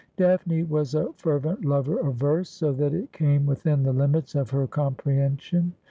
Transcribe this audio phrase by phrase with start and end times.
[0.17, 4.49] Daphne was a fervent lover of verse, so that it came within the limits of
[4.49, 5.75] her comprehension.